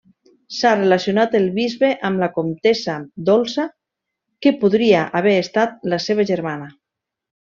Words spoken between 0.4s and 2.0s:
S'ha relacionat el bisbe